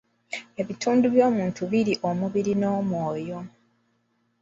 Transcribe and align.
Ebitundu 0.61 1.05
by'omuntu 1.13 1.61
biri: 1.71 1.93
omubiri 2.09 2.53
n'omwoyo. 2.59 3.39